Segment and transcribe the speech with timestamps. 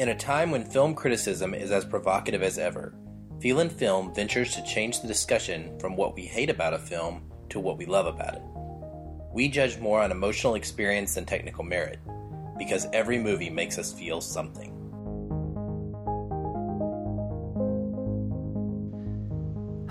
[0.00, 2.94] In a time when film criticism is as provocative as ever,
[3.42, 7.30] Feel and Film ventures to change the discussion from what we hate about a film
[7.50, 8.42] to what we love about it.
[9.30, 11.98] We judge more on emotional experience than technical merit,
[12.56, 14.70] because every movie makes us feel something.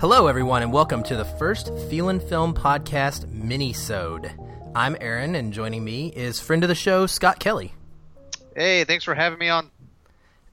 [0.00, 4.32] Hello, everyone, and welcome to the first Feel and Film podcast mini-sode.
[4.74, 7.74] I'm Aaron, and joining me is friend of the show, Scott Kelly.
[8.56, 9.70] Hey, thanks for having me on.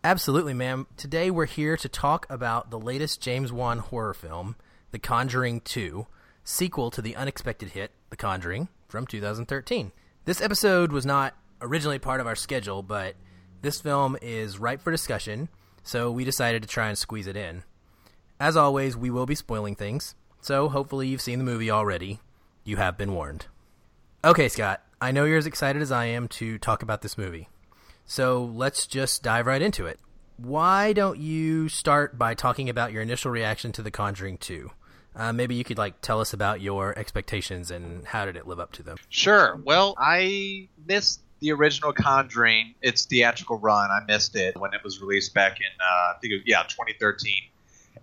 [0.04, 0.88] Absolutely, ma'am.
[0.96, 4.56] Today we're here to talk about the latest James Wan horror film,
[4.92, 6.06] The Conjuring 2,
[6.44, 9.92] sequel to the unexpected hit, The Conjuring, from 2013.
[10.26, 13.16] This episode was not originally part of our schedule, but
[13.64, 15.50] this film is ripe for discussion,
[15.84, 17.64] so we decided to try and squeeze it in.
[18.40, 22.20] As always, we will be spoiling things, so hopefully you've seen the movie already.
[22.64, 23.48] You have been warned.
[24.24, 27.50] Okay, Scott, I know you're as excited as I am to talk about this movie.
[28.08, 30.00] So let's just dive right into it.
[30.38, 34.72] Why don't you start by talking about your initial reaction to The Conjuring 2?
[35.16, 38.60] Uh, maybe you could like tell us about your expectations and how did it live
[38.60, 38.98] up to them.
[39.10, 39.60] Sure.
[39.64, 43.92] Well, I missed the original Conjuring, its theatrical run.
[43.92, 47.34] I missed it when it was released back in, uh, I think, was, yeah, 2013,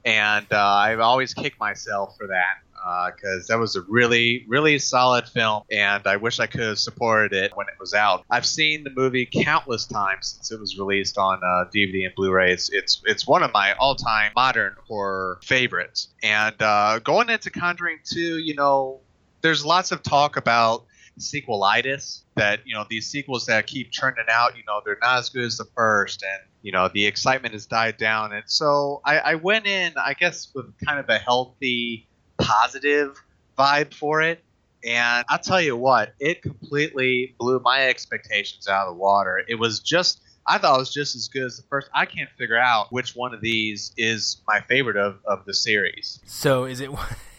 [0.05, 4.79] and uh, I've always kicked myself for that because uh, that was a really, really
[4.79, 8.25] solid film, and I wish I could have supported it when it was out.
[8.31, 12.53] I've seen the movie countless times since it was released on uh, DVD and Blu-ray.
[12.53, 16.09] It's, it's it's one of my all-time modern horror favorites.
[16.23, 19.01] And uh, going into Conjuring 2, you know,
[19.41, 20.85] there's lots of talk about
[21.19, 25.29] sequelitis that you know these sequels that keep churning out you know they're not as
[25.29, 29.19] good as the first and you know the excitement has died down and so I,
[29.19, 33.23] I went in i guess with kind of a healthy positive
[33.59, 34.43] vibe for it.
[34.85, 39.43] And I'll tell you what, it completely blew my expectations out of the water.
[39.49, 41.89] It was just, I thought it was just as good as the first.
[41.95, 46.21] I can't figure out which one of these is my favorite of, of the series.
[46.27, 46.91] So is it,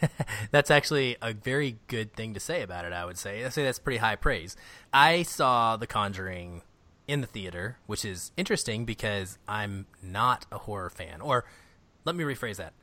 [0.52, 3.46] that's actually a very good thing to say about it, I would say.
[3.46, 4.56] I say that's pretty high praise.
[4.92, 6.64] I saw The Conjuring
[7.08, 11.22] in the theater, which is interesting because I'm not a horror fan.
[11.22, 11.46] Or
[12.06, 12.74] let me rephrase that.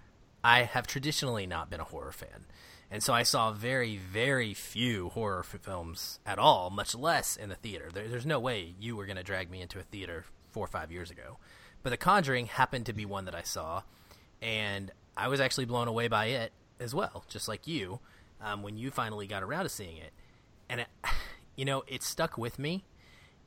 [0.44, 2.46] I have traditionally not been a horror fan.
[2.90, 7.54] And so I saw very, very few horror films at all, much less in the
[7.54, 7.88] theater.
[7.92, 10.68] There, there's no way you were going to drag me into a theater four or
[10.68, 11.38] five years ago.
[11.82, 13.82] But The Conjuring happened to be one that I saw,
[14.42, 18.00] and I was actually blown away by it as well, just like you,
[18.42, 20.12] um, when you finally got around to seeing it.
[20.68, 20.88] And, it,
[21.56, 22.84] you know, it stuck with me,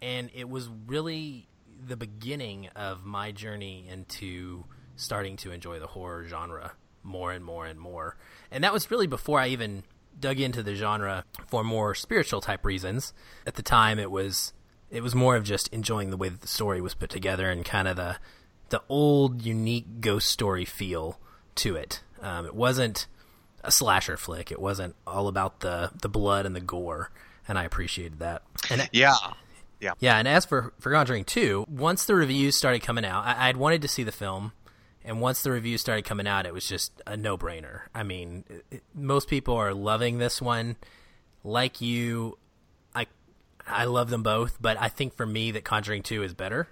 [0.02, 1.48] and it was really
[1.86, 6.72] the beginning of my journey into starting to enjoy the horror genre
[7.06, 8.18] more and more and more.
[8.52, 9.84] And that was really before I even
[10.20, 13.14] dug into the genre for more spiritual type reasons.
[13.46, 14.54] At the time, it was
[14.90, 17.64] it was more of just enjoying the way that the story was put together and
[17.66, 18.18] kind of the
[18.70, 21.20] the old unique ghost story feel
[21.56, 22.02] to it.
[22.22, 23.08] Um, it wasn't
[23.64, 24.52] a slasher flick.
[24.52, 27.12] It wasn't all about the the blood and the gore,
[27.48, 28.42] and I appreciated that.
[28.70, 29.16] And yeah.
[29.80, 29.92] Yeah.
[30.00, 33.58] Yeah, and as for, for Conjuring 2, once the reviews started coming out, I, I'd
[33.58, 34.54] wanted to see the film.
[35.06, 37.82] And once the reviews started coming out, it was just a no brainer.
[37.94, 40.76] I mean, it, most people are loving this one.
[41.44, 42.40] Like you,
[42.96, 43.06] I
[43.68, 46.68] I love them both, but I think for me that Conjuring Two is better.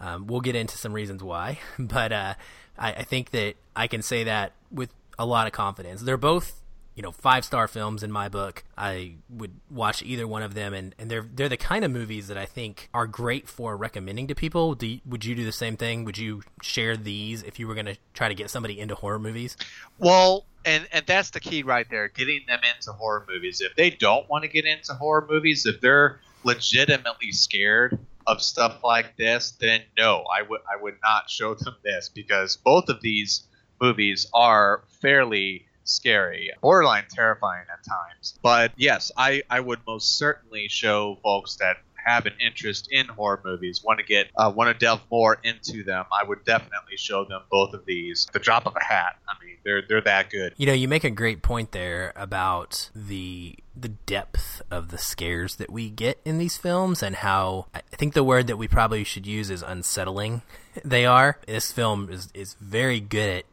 [0.00, 2.34] Um, we'll get into some reasons why, but uh,
[2.76, 6.02] I, I think that I can say that with a lot of confidence.
[6.02, 6.57] They're both
[6.98, 8.64] you know five star films in my book.
[8.76, 12.26] I would watch either one of them, and, and they're they're the kind of movies
[12.26, 14.76] that I think are great for recommending to people.
[14.80, 16.04] You, would you do the same thing?
[16.04, 19.20] Would you share these if you were going to try to get somebody into horror
[19.20, 19.56] movies?
[19.98, 23.60] Well, and and that's the key right there, getting them into horror movies.
[23.60, 28.82] If they don't want to get into horror movies, if they're legitimately scared of stuff
[28.82, 33.00] like this, then no, I would I would not show them this because both of
[33.02, 33.44] these
[33.80, 38.38] movies are fairly scary, borderline terrifying at times.
[38.42, 43.40] But yes, I, I would most certainly show folks that have an interest in horror
[43.44, 47.24] movies, want to get, uh, want to delve more into them, I would definitely show
[47.24, 48.26] them both of these.
[48.32, 49.16] The drop of a hat.
[49.28, 50.54] I mean, they're they're that good.
[50.56, 55.56] You know, you make a great point there about the the depth of the scares
[55.56, 59.04] that we get in these films and how I think the word that we probably
[59.04, 60.42] should use is unsettling
[60.84, 61.38] they are.
[61.46, 63.44] This film is is very good at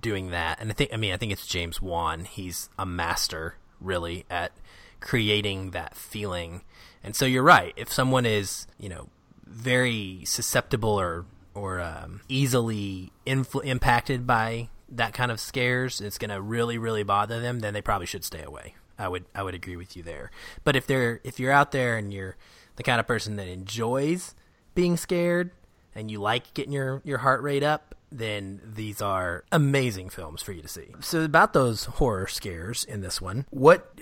[0.00, 0.60] doing that.
[0.60, 2.24] And I think I mean I think it's James Wan.
[2.24, 4.52] He's a master really at
[5.00, 6.62] creating that feeling.
[7.02, 7.74] And so you're right.
[7.76, 9.08] If someone is, you know,
[9.46, 16.30] very susceptible or or um, easily influ- impacted by that kind of scares, it's going
[16.30, 18.74] to really really bother them, then they probably should stay away.
[18.98, 20.30] I would I would agree with you there.
[20.64, 22.36] But if they're if you're out there and you're
[22.76, 24.34] the kind of person that enjoys
[24.74, 25.50] being scared
[25.94, 30.52] and you like getting your, your heart rate up, then these are amazing films for
[30.52, 30.94] you to see.
[31.00, 33.96] So about those horror scares in this one, what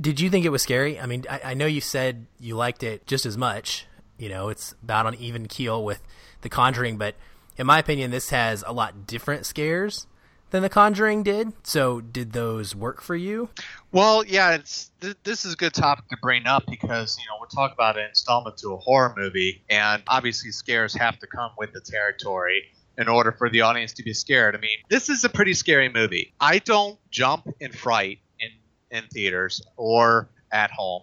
[0.00, 0.98] did you think it was scary?
[0.98, 3.86] I mean, I, I know you said you liked it just as much.
[4.16, 6.02] You know, it's about on even keel with
[6.40, 7.14] The Conjuring, but
[7.56, 10.06] in my opinion, this has a lot different scares
[10.50, 11.52] than The Conjuring did.
[11.62, 13.50] So, did those work for you?
[13.92, 17.36] Well, yeah, it's th- this is a good topic to bring up because you know
[17.40, 21.50] we're talking about an installment to a horror movie, and obviously scares have to come
[21.58, 22.64] with the territory
[22.98, 24.56] in order for the audience to be scared.
[24.56, 26.34] I mean, this is a pretty scary movie.
[26.40, 28.50] I don't jump in fright in
[28.90, 31.02] in theaters or at home.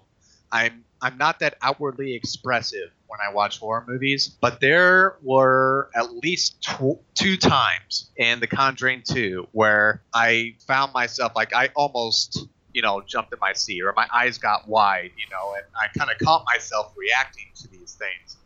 [0.51, 6.13] I'm I'm not that outwardly expressive when I watch horror movies, but there were at
[6.15, 12.48] least tw- two times in The Conjuring 2 where I found myself like I almost,
[12.74, 15.88] you know, jumped in my seat or my eyes got wide, you know, and I
[15.98, 18.38] kind of caught myself reacting to these things.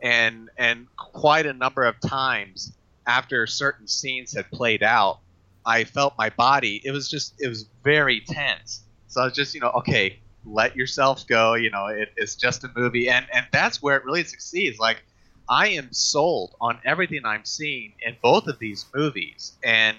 [0.00, 2.72] And and quite a number of times
[3.06, 5.20] after certain scenes had played out,
[5.66, 8.82] I felt my body, it was just it was very tense.
[9.06, 11.54] So I was just, you know, okay, let yourself go.
[11.54, 14.78] You know, it, it's just a movie, and and that's where it really succeeds.
[14.78, 15.02] Like,
[15.48, 19.96] I am sold on everything I'm seeing in both of these movies, and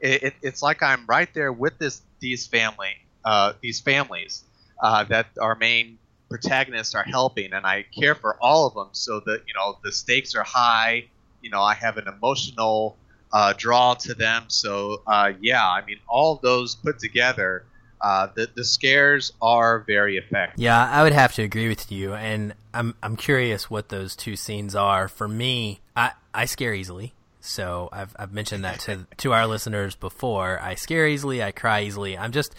[0.00, 4.44] it, it, it's like I'm right there with this these family, uh, these families
[4.82, 5.98] uh, that our main
[6.28, 8.88] protagonists are helping, and I care for all of them.
[8.92, 11.08] So that you know the stakes are high.
[11.44, 12.96] You know, I have an emotional
[13.32, 14.44] uh, draw to them.
[14.48, 17.64] So uh, yeah, I mean, all those put together
[18.04, 20.60] uh, the the scares are very effective.
[20.60, 24.36] Yeah, I would have to agree with you, and I'm I'm curious what those two
[24.36, 25.08] scenes are.
[25.08, 27.14] For me, I I scare easily.
[27.40, 30.60] So I've I've mentioned that to to our listeners before.
[30.60, 31.42] I scare easily.
[31.42, 32.18] I cry easily.
[32.18, 32.54] I'm just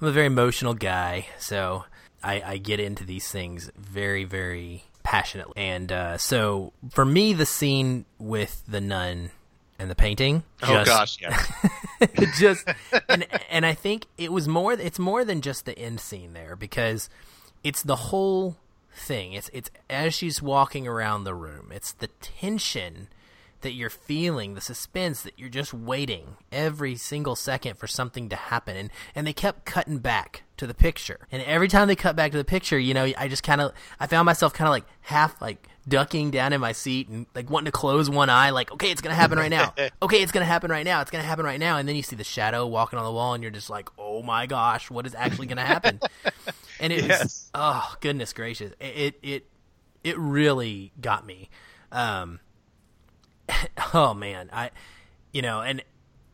[0.00, 1.28] I'm a very emotional guy.
[1.38, 1.84] So
[2.20, 5.54] I, I get into these things very very passionately.
[5.56, 9.30] And uh, so for me, the scene with the nun
[9.78, 10.42] and the painting.
[10.60, 11.46] Just, oh gosh, yeah.
[12.38, 12.68] just
[13.08, 14.74] and and I think it was more.
[14.74, 17.08] It's more than just the end scene there because
[17.64, 18.58] it's the whole
[18.92, 19.32] thing.
[19.32, 21.72] It's it's as she's walking around the room.
[21.72, 23.08] It's the tension
[23.62, 28.36] that you're feeling, the suspense that you're just waiting every single second for something to
[28.36, 28.76] happen.
[28.76, 31.26] And, and they kept cutting back to the picture.
[31.32, 33.72] And every time they cut back to the picture, you know, I just kind of,
[33.98, 37.50] I found myself kind of like half like ducking down in my seat and like
[37.50, 39.74] wanting to close one eye, like, okay, it's gonna happen right now.
[40.02, 41.00] okay, it's gonna happen right now.
[41.00, 41.78] It's gonna happen right now.
[41.78, 44.22] And then you see the shadow walking on the wall, and you're just like, oh
[44.22, 46.00] my gosh, what is actually gonna happen?
[46.80, 47.22] and it yes.
[47.22, 49.46] was, oh goodness gracious, it, it it
[50.04, 51.50] it really got me.
[51.90, 52.40] Um,
[53.94, 54.70] oh man, I,
[55.32, 55.82] you know, and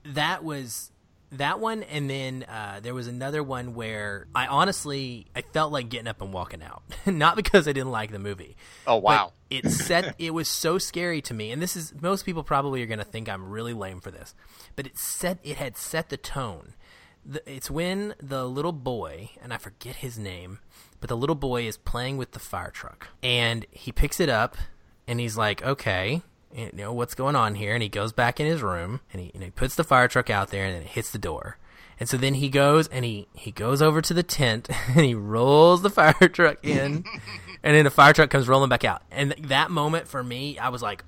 [0.04, 0.90] that was
[1.38, 5.88] that one and then uh, there was another one where i honestly i felt like
[5.88, 6.82] getting up and walking out.
[7.06, 8.56] Not because i didn't like the movie
[8.86, 9.32] oh wow.
[9.50, 12.86] it set it was so scary to me and this is most people probably are
[12.86, 14.34] going to think i'm really lame for this
[14.76, 16.74] but it set it had set the tone.
[17.26, 20.60] The, it's when the little boy and i forget his name
[21.00, 24.56] but the little boy is playing with the fire truck and he picks it up
[25.08, 26.22] and he's like okay
[26.54, 29.30] you know what's going on here and he goes back in his room and he,
[29.34, 31.58] and he puts the fire truck out there and then it hits the door.
[31.98, 35.14] And so then he goes and he he goes over to the tent and he
[35.14, 37.04] rolls the fire truck in
[37.62, 39.02] and then the fire truck comes rolling back out.
[39.10, 41.04] And that moment for me i was like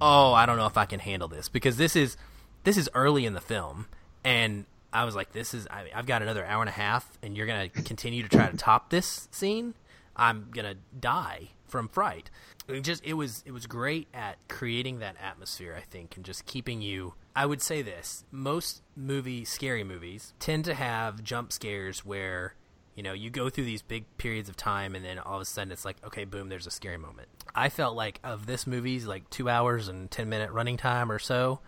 [0.00, 2.16] oh i don't know if i can handle this because this is
[2.64, 3.86] this is early in the film
[4.24, 7.34] and i was like this is I, i've got another hour and a half and
[7.34, 9.74] you're gonna continue to try to top this scene?
[10.14, 12.30] I'm gonna die from fright.
[12.68, 16.46] It just it was it was great at creating that atmosphere i think and just
[16.46, 22.04] keeping you i would say this most movie scary movies tend to have jump scares
[22.04, 22.54] where
[22.96, 25.44] you know you go through these big periods of time and then all of a
[25.44, 27.28] sudden it's like okay boom there's a scary moment.
[27.54, 31.20] I felt like of this movie's like two hours and 10 minute running time or
[31.20, 31.60] so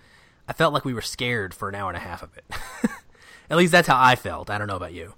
[0.48, 2.44] i felt like we were scared for an hour and a half of it.
[3.50, 4.50] At least that's how i felt.
[4.50, 5.14] I don't know about you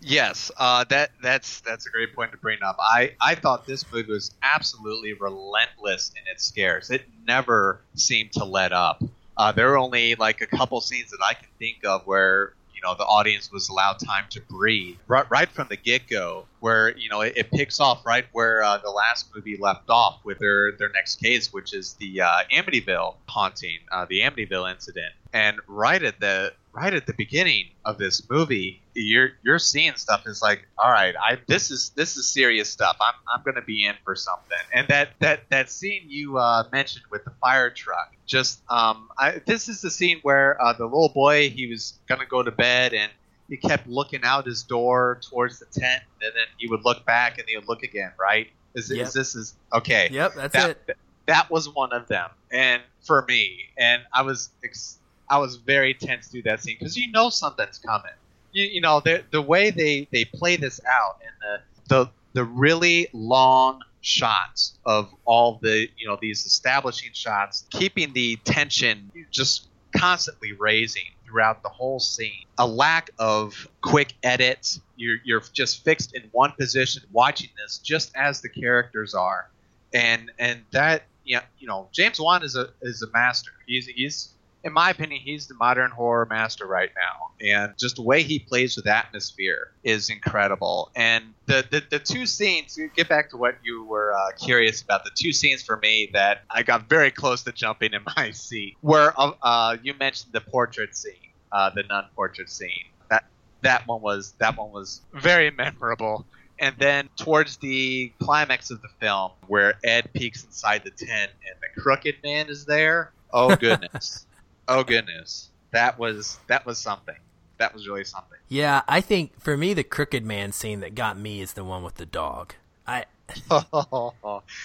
[0.00, 2.76] Yes, uh, that that's that's a great point to bring up.
[2.78, 6.90] I, I thought this movie was absolutely relentless in its scares.
[6.90, 9.02] It never seemed to let up.
[9.36, 12.80] Uh, there were only like a couple scenes that I can think of where you
[12.82, 16.96] know the audience was allowed time to breathe right, right from the get go, where
[16.96, 20.38] you know it, it, picks off right where uh, the last movie left off with
[20.38, 25.58] their their next case, which is the uh, Amityville haunting, uh, the Amityville incident, and
[25.66, 30.40] right at the right at the beginning of this movie, you're you're seeing stuff is
[30.40, 32.96] like, all right, I this is this is serious stuff.
[33.00, 34.58] I'm I'm gonna be in for something.
[34.72, 39.40] And that that that scene you uh, mentioned with the fire truck, just um, I,
[39.44, 42.94] this is the scene where uh, the little boy he was gonna go to bed
[42.94, 43.10] and
[43.48, 47.38] he kept looking out his door towards the tent, and then he would look back
[47.38, 48.48] and he would look again, right?
[48.74, 49.06] Is, yep.
[49.06, 50.08] is this is okay?
[50.12, 54.50] Yep, that's that, it that was one of them, and for me, and I was
[54.64, 54.97] ex-
[55.30, 58.12] I was very tense through that scene because you know something's coming.
[58.52, 62.44] You, you know the the way they they play this out and the the the
[62.44, 69.68] really long shots of all the you know these establishing shots, keeping the tension just
[69.96, 72.44] constantly raising throughout the whole scene.
[72.58, 74.80] A lack of quick edits.
[74.96, 79.50] You're you're just fixed in one position, watching this just as the characters are,
[79.92, 83.52] and and that yeah you know James Wan is a is a master.
[83.66, 87.30] He's he's in my opinion, he's the modern horror master right now.
[87.40, 90.90] And just the way he plays with atmosphere is incredible.
[90.96, 94.82] And the, the, the two scenes, to get back to what you were uh, curious
[94.82, 98.30] about, the two scenes for me that I got very close to jumping in my
[98.32, 101.14] seat were uh, uh, you mentioned the portrait scene,
[101.52, 102.86] uh, the nun portrait scene.
[103.10, 103.24] That
[103.62, 106.26] that one was that one was very memorable.
[106.60, 111.54] And then towards the climax of the film, where Ed peeks inside the tent and
[111.60, 113.12] the crooked man is there.
[113.32, 114.26] Oh goodness.
[114.68, 117.16] Oh goodness, that was that was something.
[117.58, 118.38] That was really something.
[118.48, 121.82] Yeah, I think for me the crooked man scene that got me is the one
[121.82, 122.54] with the dog.
[122.86, 123.06] I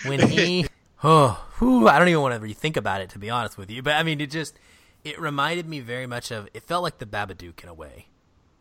[0.05, 0.67] when he
[1.03, 3.81] oh whew, I don't even want to rethink about it to be honest with you,
[3.81, 4.59] but I mean it just
[5.03, 8.07] it reminded me very much of it felt like the Babadook in a way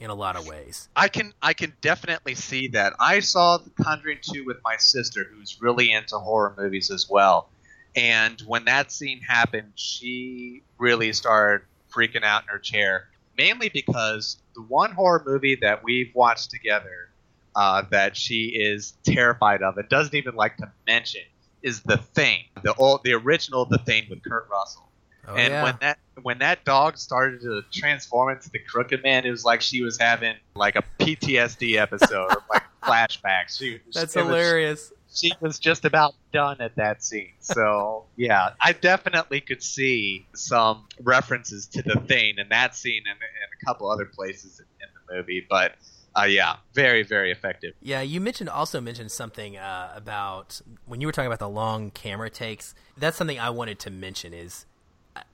[0.03, 0.89] in a lot of ways.
[0.97, 2.95] I can I can definitely see that.
[2.99, 7.49] I saw The Conjuring 2 with my sister who's really into horror movies as well.
[7.95, 14.39] And when that scene happened, she really started freaking out in her chair, mainly because
[14.55, 17.11] the one horror movie that we've watched together
[17.55, 21.23] uh, that she is terrified of and doesn't even like to mention
[21.63, 24.89] is The Thing, the old, the original The Thing with Kurt Russell.
[25.29, 25.63] Oh, and yeah.
[25.63, 29.61] when that when that dog started to transform into the Crooked Man, it was like
[29.61, 33.59] she was having like a PTSD episode, or like flashbacks.
[33.59, 34.91] She, That's hilarious.
[34.91, 37.33] Was, she was just about done at that scene.
[37.41, 43.19] So yeah, I definitely could see some references to the thing in that scene and,
[43.19, 45.47] and a couple other places in, in the movie.
[45.49, 45.75] But
[46.19, 47.75] uh, yeah, very very effective.
[47.83, 51.91] Yeah, you mentioned also mentioned something uh, about when you were talking about the long
[51.91, 52.75] camera takes.
[52.97, 54.33] That's something I wanted to mention.
[54.33, 54.67] Is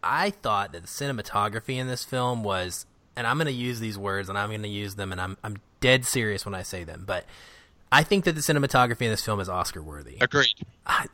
[0.02, 3.99] I thought that the cinematography in this film was, and I'm going to use these
[3.99, 6.82] words and I'm going to use them, and I'm I'm dead serious when I say
[6.85, 7.25] them, but
[7.90, 10.18] I think that the cinematography in this film is Oscar worthy.
[10.21, 10.54] Agreed.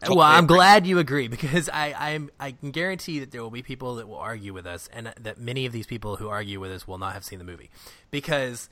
[0.00, 0.57] Totally well, I'm agree.
[0.57, 4.09] glad you agree because I I'm, I can guarantee that there will be people that
[4.09, 6.99] will argue with us, and that many of these people who argue with us will
[6.99, 7.71] not have seen the movie.
[8.11, 8.69] Because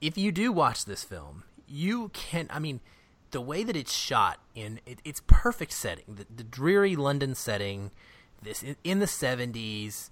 [0.00, 2.46] if you do watch this film, you can.
[2.50, 2.80] I mean,
[3.30, 6.04] the way that it's shot in it, it's perfect setting.
[6.08, 7.90] The, the dreary London setting,
[8.42, 10.08] this in, in the 70s,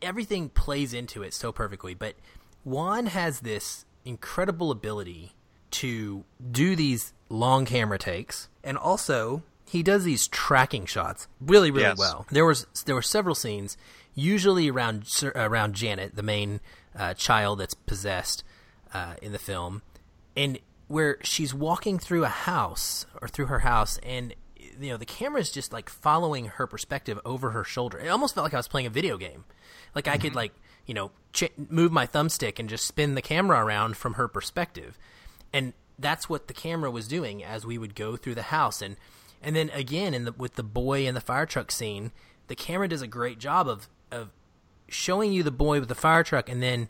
[0.00, 1.94] everything plays into it so perfectly.
[1.94, 2.14] But
[2.64, 5.34] Wan has this incredible ability
[5.74, 11.84] to do these long camera takes, and also he does these tracking shots really, really
[11.84, 11.98] yes.
[11.98, 12.26] well.
[12.30, 13.76] There was there were several scenes,
[14.14, 16.60] usually around around Janet, the main
[16.96, 18.44] uh, child that's possessed
[18.92, 19.82] uh, in the film,
[20.36, 25.06] and where she's walking through a house or through her house, and you know the
[25.06, 27.98] camera is just like following her perspective over her shoulder.
[27.98, 29.44] It almost felt like I was playing a video game,
[29.94, 30.22] like I mm-hmm.
[30.22, 30.52] could like
[30.86, 34.98] you know ch- move my thumbstick and just spin the camera around from her perspective
[35.54, 38.82] and that's what the camera was doing as we would go through the house.
[38.82, 38.96] And
[39.40, 42.12] and then again in the with the boy in the fire truck scene
[42.48, 44.30] the camera does a great job of of
[44.88, 46.88] showing you the boy with the fire truck and then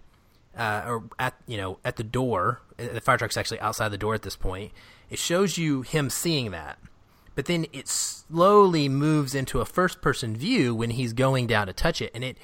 [0.56, 2.60] uh, or at you know at the door.
[2.76, 4.72] The fire truck's actually outside the door at this point.
[5.10, 6.78] It shows you him seeing that.
[7.34, 11.72] But then it slowly moves into a first person view when he's going down to
[11.72, 12.12] touch it.
[12.14, 12.38] And it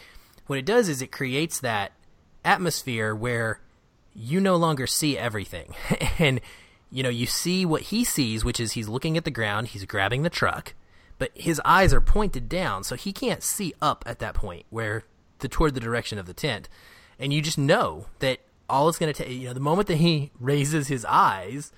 [0.47, 1.93] what it does is it creates that
[2.45, 3.61] atmosphere where
[4.21, 5.75] you no longer see everything.
[6.19, 6.41] and,
[6.91, 9.85] you know, you see what he sees, which is he's looking at the ground, he's
[9.85, 10.75] grabbing the truck,
[11.19, 15.05] but his eyes are pointed down, so he can't see up at that point where
[15.39, 16.69] the toward the direction of the tent.
[17.19, 19.97] And you just know that all it's going to take, you know, the moment that
[19.97, 21.73] he raises his eyes,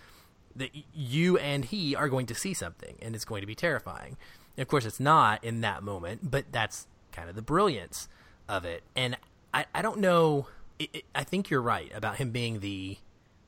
[0.57, 4.17] that you and he are going to see something, and it's going to be terrifying.
[4.57, 8.09] And of course, it's not in that moment, but that's kind of the brilliance
[8.49, 8.83] of it.
[8.95, 9.17] And
[9.55, 10.47] I, I don't know
[10.83, 12.99] it, it, I think you're right about him being the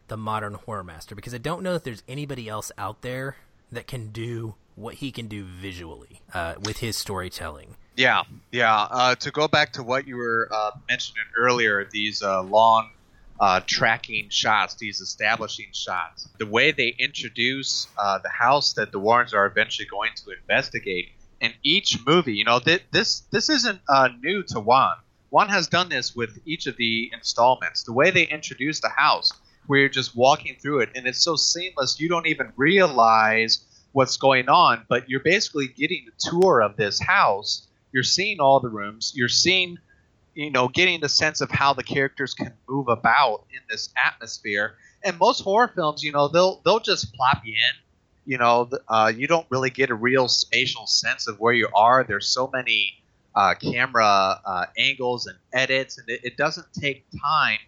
[0.09, 3.37] the modern horror master because I don't know if there's anybody else out there
[3.73, 7.77] that can do what he can do visually uh, with his storytelling.
[7.97, 8.75] Yeah, yeah.
[8.91, 12.91] Uh, to go back to what you were uh, mentioning earlier, these uh, long
[13.41, 18.99] uh, tracking shots, these establishing shots, the way they introduce uh, the house that the
[18.99, 22.35] Warrens are eventually going to investigate in each movie.
[22.35, 23.81] You know, th- this this isn't
[24.21, 24.97] new to Wan.
[25.35, 27.83] Wan has done this with each of the installments.
[27.83, 29.33] The way they introduce the house,
[29.67, 34.17] where you're just walking through it, and it's so seamless, you don't even realize what's
[34.17, 37.67] going on, but you're basically getting a tour of this house.
[37.91, 39.13] You're seeing all the rooms.
[39.17, 39.79] You're seeing,
[40.35, 44.77] you know, getting the sense of how the characters can move about in this atmosphere.
[45.03, 47.75] And most horror films, you know, they'll they'll just plop you in.
[48.25, 52.05] You know, uh, you don't really get a real spatial sense of where you are.
[52.05, 53.01] There's so many
[53.35, 57.59] uh, camera uh, angles and edits, and it, it doesn't take time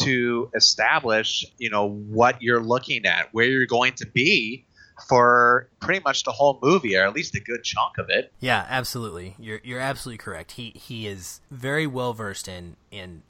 [0.00, 4.64] to establish, you know, what you're looking at, where you're going to be
[5.08, 8.32] for pretty much the whole movie, or at least a good chunk of it.
[8.40, 9.34] Yeah, absolutely.
[9.38, 10.52] You're you're absolutely correct.
[10.52, 13.22] He he is very well versed in in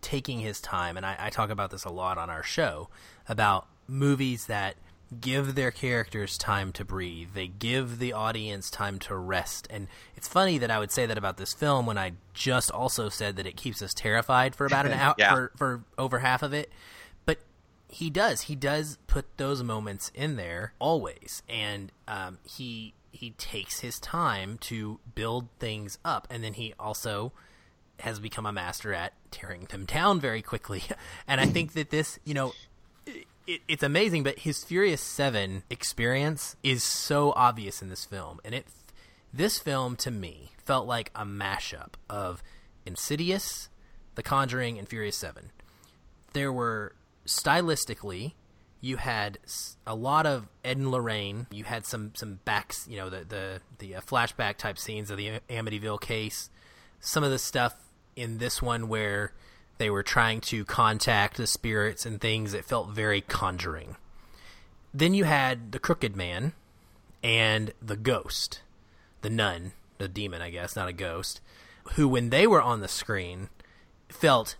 [0.00, 2.88] taking his time, and I, I talk about this a lot on our show
[3.28, 4.76] about movies that
[5.20, 7.30] give their characters time to breathe.
[7.34, 9.66] They give the audience time to rest.
[9.70, 13.08] And it's funny that I would say that about this film when I just also
[13.08, 15.34] said that it keeps us terrified for about an hour yeah.
[15.34, 16.72] for, for over half of it.
[17.24, 17.38] But
[17.88, 18.42] he does.
[18.42, 21.42] He does put those moments in there always.
[21.48, 27.32] And um, he he takes his time to build things up and then he also
[28.00, 30.82] has become a master at tearing them down very quickly.
[31.28, 32.52] and I think that this, you know,
[33.46, 38.54] it, it's amazing, but his Furious Seven experience is so obvious in this film, and
[38.54, 38.66] it
[39.32, 42.42] this film to me felt like a mashup of
[42.86, 43.68] Insidious,
[44.14, 45.50] The Conjuring, and Furious Seven.
[46.32, 46.94] There were
[47.26, 48.32] stylistically,
[48.84, 49.38] you had
[49.86, 51.46] a lot of Ed and Lorraine.
[51.50, 55.16] You had some some backs, you know, the the the uh, flashback type scenes of
[55.16, 56.50] the Amityville case.
[57.00, 57.74] Some of the stuff
[58.14, 59.32] in this one where
[59.78, 62.54] they were trying to contact the spirits and things.
[62.54, 63.96] It felt very conjuring.
[64.92, 66.52] Then you had the crooked man
[67.22, 68.60] and the ghost,
[69.22, 71.40] the nun, the demon, I guess, not a ghost,
[71.94, 73.48] who, when they were on the screen,
[74.08, 74.56] felt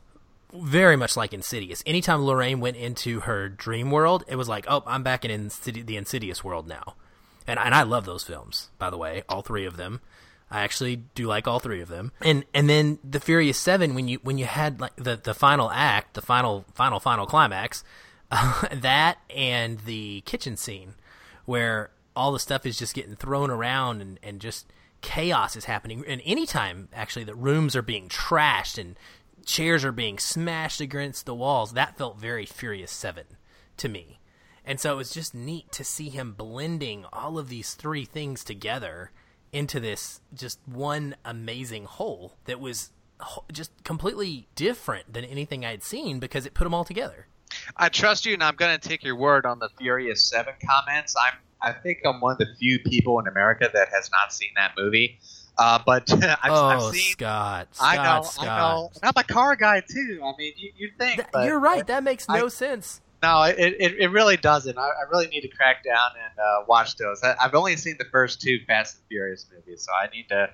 [0.52, 1.82] very much like Insidious.
[1.86, 5.96] Anytime Lorraine went into her dream world, it was like, oh, I'm back in the
[5.96, 6.94] Insidious world now.
[7.46, 10.00] And, and I love those films, by the way, all three of them.
[10.50, 12.12] I actually do like all three of them.
[12.20, 15.70] And and then the Furious Seven, when you when you had like the the final
[15.70, 17.82] act, the final final final climax,
[18.30, 20.94] uh, that and the kitchen scene,
[21.44, 26.04] where all the stuff is just getting thrown around and and just chaos is happening.
[26.06, 28.96] And anytime actually that rooms are being trashed and
[29.44, 33.24] chairs are being smashed against the walls, that felt very Furious Seven
[33.78, 34.20] to me.
[34.64, 38.42] And so it was just neat to see him blending all of these three things
[38.42, 39.10] together
[39.54, 42.90] into this just one amazing whole that was
[43.52, 47.28] just completely different than anything I'd seen because it put them all together.
[47.76, 51.14] I trust you, and I'm going to take your word on the Furious Seven comments.
[51.16, 54.50] I'm, I think I'm one of the few people in America that has not seen
[54.56, 55.20] that movie.
[55.56, 57.12] Uh, but I've, oh, I've seen.
[57.12, 58.48] Scott, Scott, I know, Scott.
[58.48, 58.90] I know.
[58.94, 60.20] And I'm a car guy too.
[60.24, 61.86] I mean, you, you think Th- you're right.
[61.86, 63.00] That makes no I, sense.
[63.22, 64.76] No, it, it, really doesn't.
[64.76, 67.22] I, I really need to crack down and uh, watch those.
[67.22, 70.50] I, I've only seen the first two Fast and Furious movies, so I need to.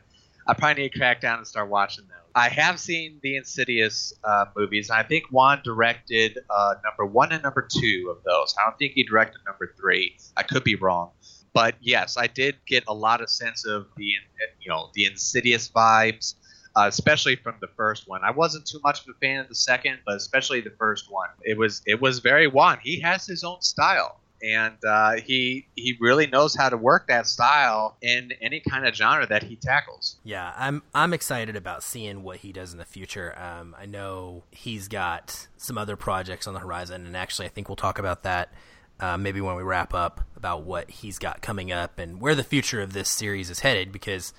[0.46, 2.16] I probably need to crack down and start watching those.
[2.34, 7.32] I have seen the Insidious uh, movies, and I think Wan directed uh, number one
[7.32, 8.54] and number two of those.
[8.58, 10.16] I don't think he directed number three.
[10.36, 11.10] I could be wrong,
[11.52, 14.12] but yes, I did get a lot of sense of the
[14.60, 16.34] you know the Insidious vibes
[16.76, 18.22] uh, especially from the first one.
[18.22, 21.28] I wasn't too much of a fan of the second, but especially the first one.
[21.42, 22.78] It was it was very Wan.
[22.82, 27.26] He has his own style, and uh, he he really knows how to work that
[27.26, 30.16] style in any kind of genre that he tackles.
[30.24, 33.36] Yeah, I'm I'm excited about seeing what he does in the future.
[33.38, 37.68] Um, I know he's got some other projects on the horizon, and actually, I think
[37.68, 38.52] we'll talk about that.
[38.98, 42.44] Uh, maybe when we wrap up about what he's got coming up and where the
[42.44, 44.34] future of this series is headed, because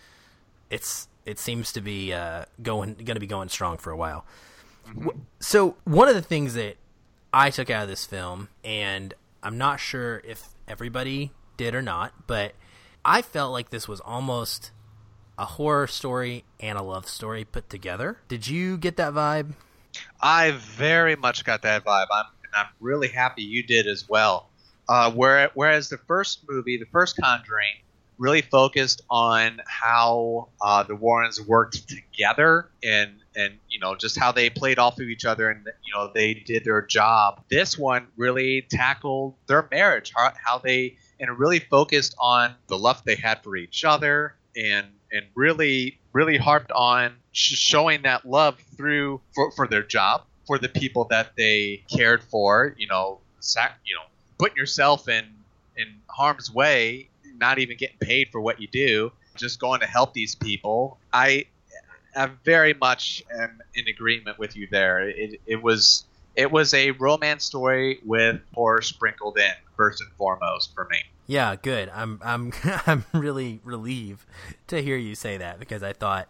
[0.69, 4.25] it's it seems to be uh, going going to be going strong for a while.
[4.87, 5.09] Mm-hmm.
[5.39, 6.77] So one of the things that
[7.33, 12.27] I took out of this film, and I'm not sure if everybody did or not,
[12.27, 12.53] but
[13.03, 14.71] I felt like this was almost
[15.37, 18.17] a horror story and a love story put together.
[18.27, 19.53] Did you get that vibe?
[20.21, 22.07] I very much got that vibe.
[22.11, 24.49] I'm I'm really happy you did as well.
[24.89, 27.75] Uh, where, whereas the first movie, the first Conjuring,
[28.21, 34.31] really focused on how uh, the Warrens worked together and and you know just how
[34.31, 37.41] they played off of each other and you know they did their job.
[37.49, 43.01] This one really tackled their marriage, how, how they and really focused on the love
[43.05, 48.59] they had for each other and and really really harped on sh- showing that love
[48.77, 53.79] through for, for their job for the people that they cared for you know sac-
[53.85, 54.01] you know
[54.37, 55.25] putting yourself in
[55.77, 57.07] in harm's way
[57.41, 60.97] not even getting paid for what you do, just going to help these people.
[61.11, 61.45] I,
[62.15, 65.09] I very much am in agreement with you there.
[65.09, 70.73] It, it was it was a romance story with horror sprinkled in first and foremost
[70.73, 70.99] for me.
[71.27, 71.89] Yeah, good.
[71.93, 72.53] I'm I'm
[72.87, 74.25] I'm really relieved
[74.67, 76.29] to hear you say that because I thought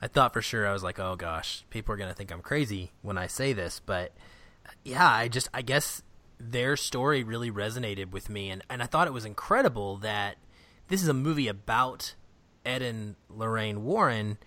[0.00, 2.40] I thought for sure I was like, "Oh gosh, people are going to think I'm
[2.40, 4.12] crazy when I say this." But
[4.84, 6.02] yeah, I just I guess
[6.38, 10.36] their story really resonated with me and and I thought it was incredible that
[10.88, 12.14] this is a movie about
[12.64, 14.38] Ed and Lorraine Warren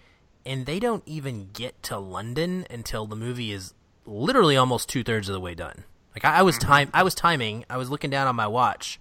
[0.45, 3.73] and they don't even get to London until the movie is
[4.05, 5.83] literally almost two thirds of the way done.
[6.15, 6.67] Like I, I was Mm-hmm.
[6.67, 8.99] time I was timing, I was looking down on my watch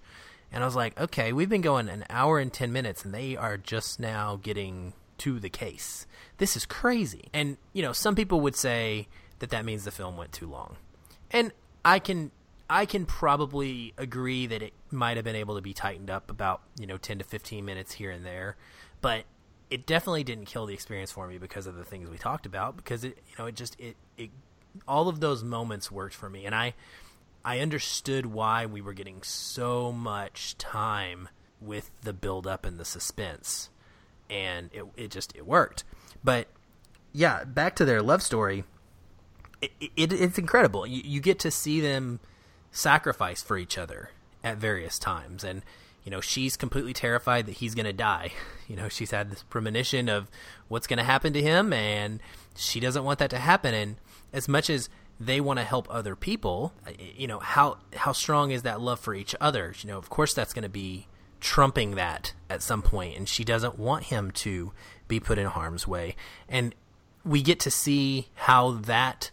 [0.51, 3.35] and I was like, okay, we've been going an hour and 10 minutes and they
[3.35, 6.07] are just now getting to the case.
[6.37, 7.29] This is crazy.
[7.33, 9.07] And, you know, some people would say
[9.39, 10.77] that that means the film went too long.
[11.31, 11.51] And
[11.83, 12.31] I can
[12.69, 16.61] I can probably agree that it might have been able to be tightened up about,
[16.79, 18.55] you know, 10 to 15 minutes here and there,
[19.01, 19.25] but
[19.69, 22.77] it definitely didn't kill the experience for me because of the things we talked about
[22.77, 24.29] because it, you know, it just it it
[24.87, 26.73] all of those moments worked for me and I
[27.45, 31.29] I understood why we were getting so much time
[31.61, 33.69] with the build up and the suspense,
[34.31, 35.83] and it it just it worked.
[36.23, 36.47] But
[37.13, 38.63] yeah, back to their love story.
[39.61, 40.87] It, it it's incredible.
[40.87, 42.19] You you get to see them
[42.71, 44.09] sacrifice for each other
[44.45, 45.63] at various times, and
[46.05, 48.31] you know she's completely terrified that he's going to die.
[48.67, 50.27] You know she's had this premonition of
[50.69, 52.19] what's going to happen to him, and
[52.55, 53.75] she doesn't want that to happen.
[53.75, 53.97] And
[54.33, 58.49] as much as they want to help other people, uh, you know how how strong
[58.49, 59.75] is that love for each other?
[59.81, 61.05] You know, of course that's going to be
[61.41, 64.71] trumping that at some point, and she doesn't want him to
[65.07, 66.15] be put in harm's way.
[66.49, 66.73] And
[67.23, 69.29] we get to see how that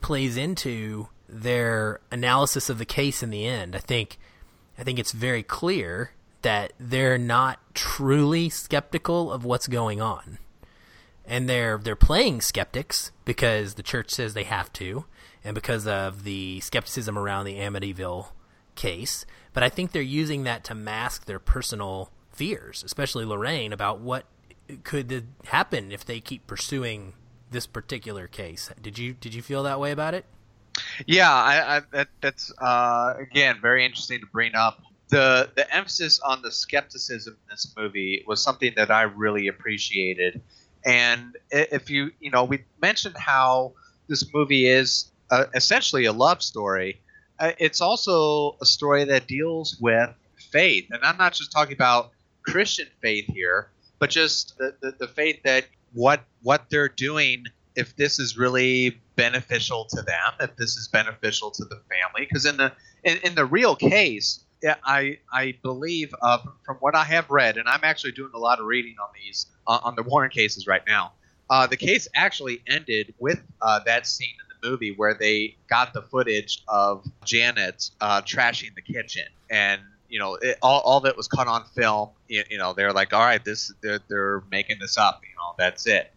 [0.00, 3.74] plays into their analysis of the case in the end.
[3.74, 4.16] I think
[4.78, 6.12] I think it's very clear
[6.42, 10.38] that they're not truly skeptical of what's going on.
[11.24, 15.06] And they're they're playing skeptics because the church says they have to
[15.42, 18.28] and because of the skepticism around the Amityville
[18.76, 24.00] case, but I think they're using that to mask their personal fears, especially Lorraine about
[24.00, 24.26] what
[24.84, 27.14] could happen if they keep pursuing
[27.50, 28.70] this particular case.
[28.80, 30.26] Did you did you feel that way about it?
[31.06, 34.82] Yeah, I, I that that's uh, again very interesting to bring up.
[35.08, 40.42] The the emphasis on the skepticism in this movie was something that I really appreciated.
[40.84, 43.74] And if you you know we mentioned how
[44.08, 47.00] this movie is uh, essentially a love story.
[47.38, 52.10] Uh, it's also a story that deals with faith, and I'm not just talking about
[52.42, 57.94] Christian faith here, but just the, the, the faith that what what they're doing if
[57.96, 62.56] this is really beneficial to them, if this is beneficial to the family, because in
[62.56, 64.44] the in, in the real case,
[64.84, 68.60] I I believe uh, from what I have read, and I'm actually doing a lot
[68.60, 71.12] of reading on these uh, on the Warren cases right now.
[71.48, 75.92] Uh, the case actually ended with uh, that scene in the movie where they got
[75.92, 81.16] the footage of Janet uh, trashing the kitchen, and you know it, all, all that
[81.16, 82.10] was caught on film.
[82.28, 85.20] You, you know they're like, all right, this they're, they're making this up.
[85.22, 86.12] You know that's it.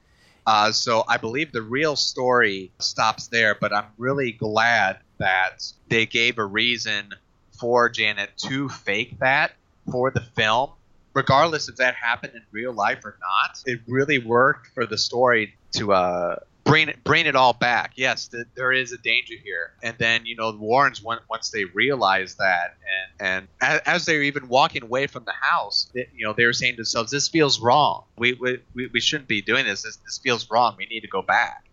[0.50, 6.08] Uh, so I believe the real story stops there, but I'm really glad that they
[6.08, 7.14] gave a reason
[7.60, 9.52] for Janet to fake that
[9.92, 10.72] for the film,
[11.14, 13.60] regardless if that happened in real life or not.
[13.68, 16.38] It really worked for the story to uh,
[16.70, 17.94] bring it bring it all back.
[17.96, 21.66] Yes, th- there is a danger here, and then you know the Warrens once they
[21.66, 22.78] realized that,
[23.20, 26.54] and and as, they were even walking away from the house, you know they were
[26.54, 28.04] saying to themselves, "This feels wrong.
[28.18, 29.84] We we, we, we shouldn't be doing this.
[29.84, 29.98] this.
[29.98, 30.76] This feels wrong.
[30.78, 31.66] We need to go back."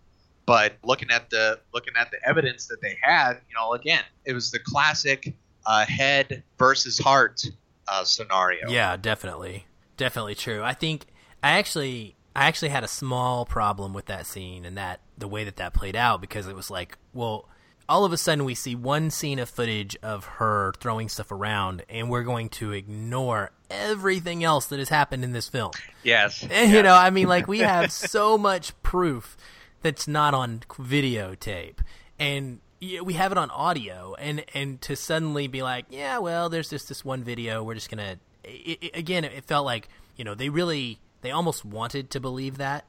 [0.45, 4.33] But looking at the looking at the evidence that they had, you know, again, it
[4.33, 7.43] was the classic uh, head versus heart
[7.87, 8.69] uh, scenario.
[8.69, 10.63] Yeah, definitely, definitely true.
[10.63, 11.07] I think
[11.43, 15.43] I actually I actually had a small problem with that scene and that the way
[15.43, 17.49] that that played out because it was like, well,
[17.89, 21.83] all of a sudden we see one scene of footage of her throwing stuff around,
[21.89, 25.71] and we're going to ignore everything else that has happened in this film.
[26.03, 26.45] Yes.
[26.51, 29.35] And, You know, I mean, like we have so much proof
[29.81, 31.79] that's not on videotape,
[32.19, 36.69] and we have it on audio, and and to suddenly be like, yeah, well, there's
[36.69, 38.17] just this one video, we're just gonna.
[38.43, 42.57] It, it, again, it felt like you know they really they almost wanted to believe
[42.57, 42.85] that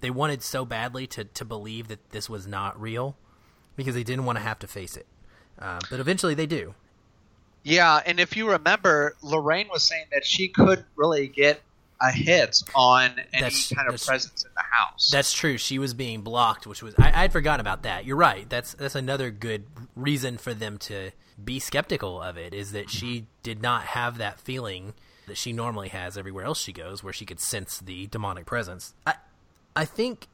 [0.00, 3.16] they wanted so badly to to believe that this was not real
[3.76, 5.06] because they didn't want to have to face it,
[5.58, 6.74] uh, but eventually they do.
[7.62, 11.60] Yeah, and if you remember, Lorraine was saying that she couldn't really get
[12.00, 15.10] a hit on any That's- kind of presence in the house.
[15.12, 15.58] That's true.
[15.58, 18.06] She was being blocked, which was I, I'd forgotten about that.
[18.06, 18.48] You're right.
[18.48, 21.10] That's that's another good reason for them to
[21.42, 24.94] be skeptical of it is that she did not have that feeling
[25.30, 28.94] that she normally has everywhere else she goes, where she could sense the demonic presence.
[29.06, 29.14] I
[29.74, 30.26] I think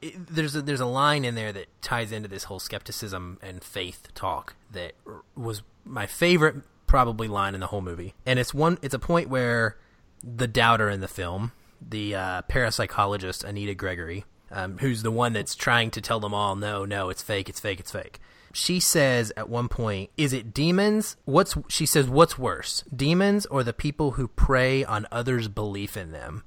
[0.00, 3.62] it, there's a, there's a line in there that ties into this whole skepticism and
[3.62, 4.92] faith talk that
[5.36, 6.56] was my favorite
[6.86, 8.78] probably line in the whole movie, and it's one.
[8.80, 9.76] It's a point where
[10.22, 11.52] the doubter in the film,
[11.86, 16.56] the uh, parapsychologist Anita Gregory, um, who's the one that's trying to tell them all,
[16.56, 18.20] no, no, it's fake, it's fake, it's fake.
[18.54, 21.16] She says at one point, "Is it demons?
[21.24, 26.12] What's?" She says, "What's worse, demons or the people who prey on others' belief in
[26.12, 26.44] them?"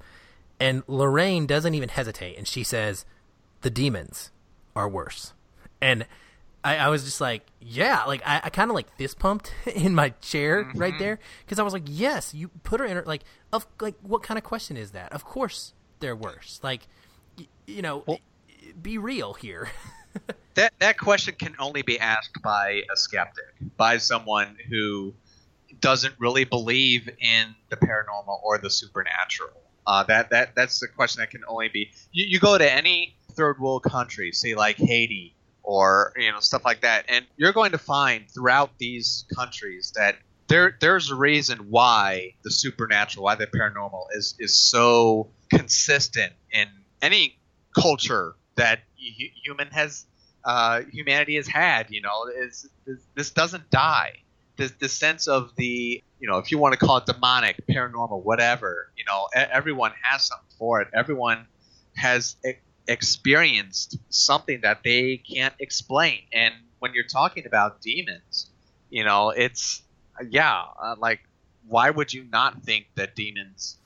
[0.58, 3.04] And Lorraine doesn't even hesitate, and she says,
[3.60, 4.30] "The demons
[4.74, 5.34] are worse."
[5.80, 6.06] And
[6.64, 9.94] I, I was just like, yeah, like I, I kind of like fist pumped in
[9.94, 10.78] my chair mm-hmm.
[10.78, 13.94] right there because I was like, yes, you put her in her like of like
[14.02, 15.12] what kind of question is that?
[15.12, 16.60] Of course they're worse.
[16.62, 16.88] Like,
[17.38, 18.18] y- you know, well,
[18.80, 19.70] be real here.
[20.58, 23.44] that that question can only be asked by a skeptic,
[23.76, 25.14] by someone who
[25.80, 29.62] doesn't really believe in the paranormal or the supernatural.
[29.86, 31.92] Uh, that that that's the question that can only be.
[32.10, 36.64] You, you go to any third world country, say like Haiti or you know stuff
[36.64, 40.16] like that, and you're going to find throughout these countries that
[40.48, 46.66] there there's a reason why the supernatural, why the paranormal is is so consistent in
[47.00, 47.38] any
[47.72, 50.04] culture that human has
[50.48, 51.90] uh, humanity has had.
[51.90, 52.66] You know, is
[53.14, 54.14] this doesn't die.
[54.56, 58.24] This, this sense of the you know if you want to call it demonic, paranormal,
[58.24, 58.90] whatever.
[58.96, 60.88] You know, everyone has something for it.
[60.94, 61.46] Everyone
[61.96, 62.36] has
[62.86, 66.22] experienced something that they can't explain.
[66.32, 68.50] And when you're talking about demons,
[68.88, 69.82] you know, it's
[70.30, 71.20] yeah, uh, like
[71.66, 73.76] why would you not think that demons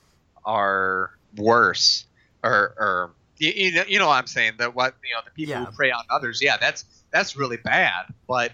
[0.44, 2.06] are worse
[2.44, 3.14] or or
[3.50, 5.64] you, know, you know what I'm saying that what you know the people yeah.
[5.64, 8.06] who prey on others, yeah, that's that's really bad.
[8.28, 8.52] But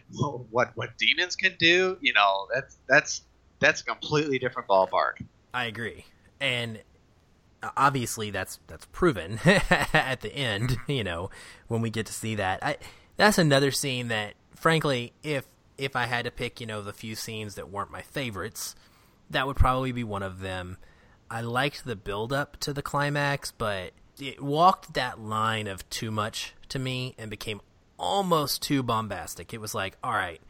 [0.51, 3.23] what what demons can do, you know, that's that's
[3.61, 5.23] that's a completely different ballpark.
[5.53, 6.07] I agree,
[6.41, 6.81] and
[7.63, 10.79] uh, obviously that's that's proven at the end.
[10.89, 11.31] You know,
[11.69, 12.79] when we get to see that, I,
[13.17, 15.47] that's another scene that, frankly, if
[15.77, 18.75] if I had to pick, you know, the few scenes that weren't my favorites,
[19.31, 20.79] that would probably be one of them.
[21.31, 26.11] I liked the build up to the climax, but it walked that line of too
[26.11, 27.61] much to me and became
[27.99, 29.53] almost too bombastic.
[29.53, 30.41] It was like, all right,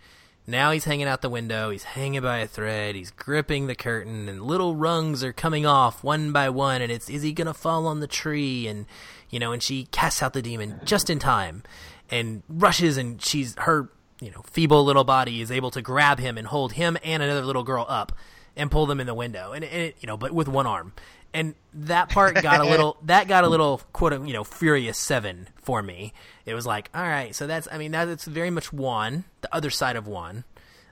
[0.46, 4.28] now he's hanging out the window, he's hanging by a thread, he's gripping the curtain,
[4.28, 7.87] and little rungs are coming off one by one, and it's is he gonna fall
[7.87, 8.66] on the tree?
[8.66, 8.87] And
[9.31, 11.62] you know, and she casts out the demon just in time
[12.11, 16.38] and rushes and she's her, you know, feeble little body is able to grab him
[16.38, 18.12] and hold him and another little girl up
[18.57, 19.52] and pull them in the window.
[19.52, 20.92] And, and it, you know, but with one arm
[21.35, 25.49] and that part got a little that got a little quote you know furious seven
[25.57, 26.12] for me.
[26.47, 29.71] It was like all right so that's i mean that's very much one the other
[29.71, 30.45] side of Wan.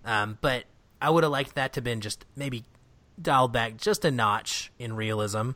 [0.04, 0.64] Um, but
[1.00, 2.64] i would have liked that to have been just maybe
[3.20, 5.52] dialed back just a notch in realism.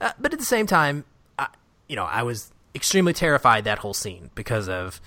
[0.00, 1.04] Uh, but at the same time
[1.38, 1.48] I,
[1.88, 5.00] you know i was extremely terrified that whole scene because of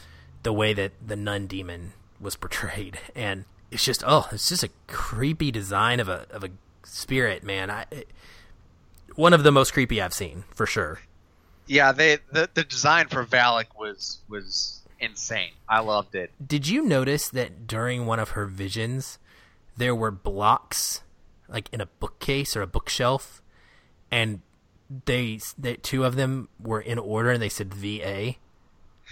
[0.44, 3.00] the way that the nun demon was portrayed.
[3.16, 6.50] And it's just oh it's just a creepy design of a of a
[6.84, 7.70] spirit man.
[7.70, 8.10] I it,
[9.16, 11.00] one of the most creepy I've seen for sure.
[11.68, 15.52] Yeah, they the, the design for Valak was was insane.
[15.68, 16.32] I loved it.
[16.46, 19.20] Did you notice that during one of her visions
[19.78, 21.04] there were blocks
[21.48, 23.42] like in a bookcase or a bookshelf
[24.12, 24.42] and
[25.06, 28.36] they, they two of them were in order and they said VA.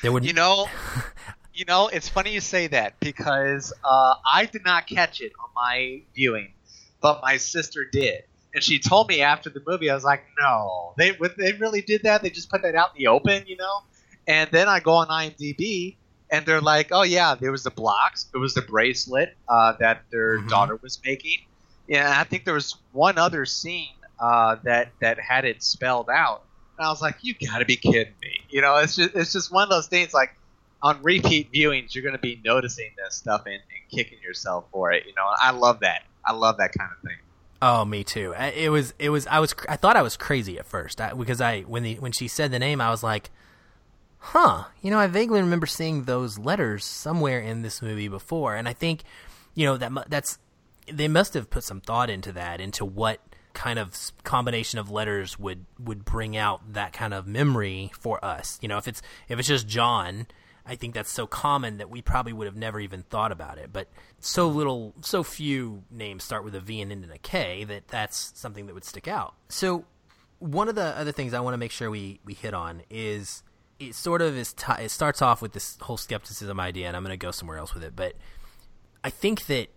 [0.02, 0.68] They would You know,
[1.54, 5.50] you know, it's funny you say that because uh, I did not catch it on
[5.56, 6.54] my viewing,
[7.02, 8.24] but my sister did
[8.58, 12.02] and she told me after the movie, I was like, no, they they really did
[12.04, 12.24] that.
[12.24, 13.84] They just put that out in the open, you know.
[14.28, 15.96] And then I go on IMDb,
[16.32, 20.06] and they're like, oh yeah, there was the blocks, there was the bracelet uh, that
[20.10, 20.48] their mm-hmm.
[20.48, 21.38] daughter was making.
[21.88, 26.42] Yeah, I think there was one other scene uh, that that had it spelled out,
[26.80, 28.42] and I was like, you got to be kidding me.
[28.50, 30.32] You know, it's just it's just one of those things like
[30.82, 34.92] on repeat viewings, you're going to be noticing this stuff and, and kicking yourself for
[34.94, 35.06] it.
[35.06, 36.06] You know, I love that.
[36.26, 37.18] I love that kind of thing.
[37.62, 38.34] Oh, me too.
[38.34, 41.42] It was it was I was I thought I was crazy at first I, because
[41.42, 43.32] I when the when she said the name I was like,
[44.20, 44.66] huh.
[44.82, 48.74] You know, I vaguely remember seeing those letters somewhere in this movie before, and I
[48.74, 49.04] think,
[49.56, 50.38] you know, that that's
[50.92, 53.20] they must have put some thought into that, into what
[53.54, 58.60] kind of combination of letters would would bring out that kind of memory for us.
[58.62, 60.28] You know, if it's if it's just John
[60.68, 63.72] I think that's so common that we probably would have never even thought about it.
[63.72, 63.88] But
[64.20, 67.88] so little, so few names start with a V and end in a K that
[67.88, 69.34] that's something that would stick out.
[69.48, 69.86] So
[70.40, 73.44] one of the other things I want to make sure we, we hit on is
[73.80, 77.04] it sort of is t- it starts off with this whole skepticism idea, and I'm
[77.04, 77.96] going to go somewhere else with it.
[77.96, 78.14] But
[79.04, 79.68] I think that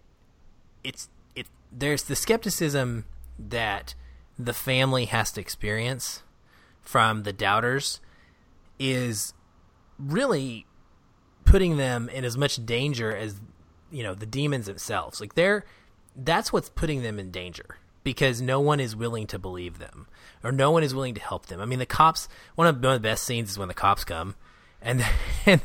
[0.83, 3.05] it's it there's the skepticism
[3.39, 3.95] that
[4.39, 6.23] the family has to experience
[6.81, 8.01] from the doubters
[8.79, 9.35] is
[9.99, 10.67] really
[11.45, 13.41] putting them in as much danger as
[13.91, 15.21] you know the demons themselves.
[15.21, 15.65] Like they're
[16.17, 20.07] that's what's putting them in danger because no one is willing to believe them
[20.43, 21.61] or no one is willing to help them.
[21.61, 22.29] I mean, the cops.
[22.55, 24.35] One of, one of the best scenes is when the cops come,
[24.81, 25.05] and,
[25.47, 25.61] and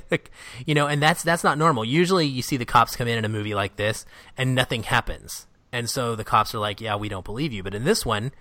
[0.65, 1.85] you know, and that's that's not normal.
[1.85, 4.05] Usually, you see the cops come in in a movie like this,
[4.37, 7.75] and nothing happens, and so the cops are like, "Yeah, we don't believe you." But
[7.75, 8.31] in this one,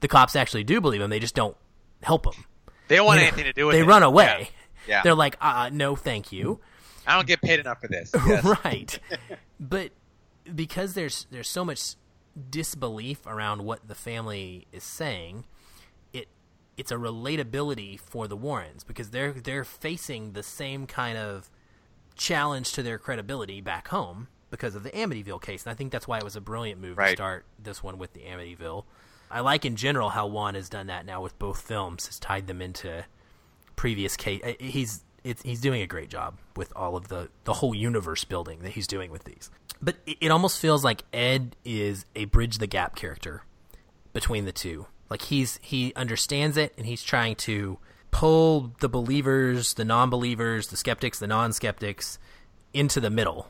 [0.00, 1.10] the cops actually do believe him.
[1.10, 1.56] They just don't
[2.02, 2.44] help him.
[2.88, 3.82] They don't want you know, anything to do with they it.
[3.82, 4.50] They run away.
[4.86, 4.96] Yeah.
[4.96, 5.02] yeah.
[5.02, 6.60] They're like, uh, "No, thank you."
[7.06, 8.12] I don't get paid enough for this.
[8.26, 8.44] Yes.
[8.64, 8.98] right.
[9.60, 9.90] but
[10.54, 11.96] because there's there's so much
[12.50, 15.44] disbelief around what the family is saying,
[16.12, 16.28] it
[16.76, 21.50] it's a relatability for the Warrens because they're they're facing the same kind of
[22.14, 26.06] challenge to their credibility back home because of the Amityville case, and I think that's
[26.06, 27.10] why it was a brilliant move right.
[27.10, 28.84] to start this one with the Amityville.
[29.30, 32.46] I like in general how Wan has done that now with both films, has tied
[32.46, 33.06] them into
[33.76, 34.42] previous case.
[34.44, 38.60] Uh, he's he's doing a great job with all of the the whole universe building
[38.60, 39.50] that he's doing with these
[39.82, 43.42] but it almost feels like Ed is a bridge the gap character
[44.12, 44.86] between the two.
[45.10, 47.78] Like he's he understands it and he's trying to
[48.12, 52.18] pull the believers, the non-believers, the skeptics, the non-skeptics
[52.72, 53.48] into the middle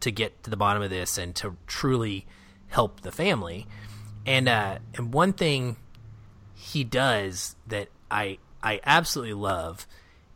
[0.00, 2.26] to get to the bottom of this and to truly
[2.68, 3.66] help the family.
[4.24, 5.76] And uh, and one thing
[6.54, 9.86] he does that I I absolutely love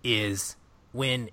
[0.04, 0.56] is
[0.92, 1.30] when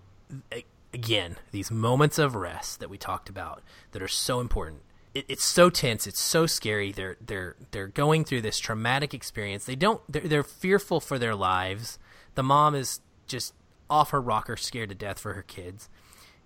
[0.93, 4.81] again, these moments of rest that we talked about that are so important.
[5.13, 6.07] It, it's so tense.
[6.07, 6.91] It's so scary.
[6.91, 9.65] They're they're they're going through this traumatic experience.
[9.65, 10.01] They don't.
[10.09, 11.99] They're, they're fearful for their lives.
[12.35, 13.53] The mom is just
[13.89, 15.89] off her rocker, scared to death for her kids,